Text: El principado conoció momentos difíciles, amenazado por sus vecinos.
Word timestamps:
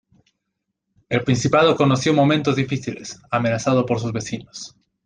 El 1.09 1.23
principado 1.23 1.75
conoció 1.75 2.11
momentos 2.11 2.55
difíciles, 2.55 3.21
amenazado 3.29 3.85
por 3.85 3.99
sus 3.99 4.11
vecinos. 4.11 4.75